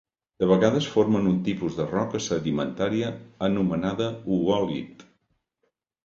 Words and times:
De 0.43 0.47
vegades 0.51 0.85
formen 0.93 1.25
un 1.31 1.35
tipus 1.47 1.75
de 1.81 1.85
roca 1.91 2.21
sedimentària 2.27 3.11
anomenada 3.49 4.07
oòlit. 4.39 5.05